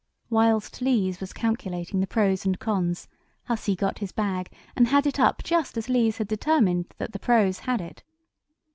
[0.31, 3.07] Whilst Lees was calculating the pros and cons
[3.43, 7.19] Hussey got his bag, and had it up just as Lees had determined that the
[7.19, 8.01] pros had it.